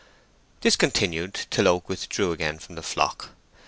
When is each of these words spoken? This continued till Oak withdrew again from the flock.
This 0.61 0.75
continued 0.75 1.41
till 1.51 1.67
Oak 1.67 1.87
withdrew 1.87 2.31
again 2.31 2.57
from 2.57 2.73
the 2.73 2.81
flock. 2.81 3.35